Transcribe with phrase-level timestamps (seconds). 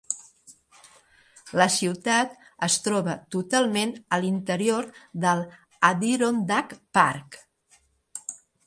[1.61, 2.33] La ciutat
[2.69, 4.91] es troba totalment a l'interior
[5.27, 5.45] del
[5.93, 7.41] Adirondack Park.